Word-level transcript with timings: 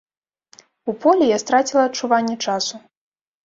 У 0.93 0.95
полі 1.03 1.29
я 1.33 1.37
страціла 1.45 1.87
адчуванне 1.91 2.41
часу. 2.49 2.85